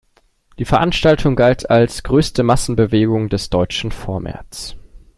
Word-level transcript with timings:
Die 0.57 0.65
Veranstaltung 0.65 1.35
galt 1.35 1.69
als 1.69 2.01
größte 2.01 2.41
Massenbewegung 2.41 3.29
des 3.29 3.51
deutschen 3.51 3.91
Vormärz. 3.91 4.75